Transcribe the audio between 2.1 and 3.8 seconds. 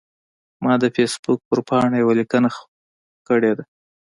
لیکنه کړې ده.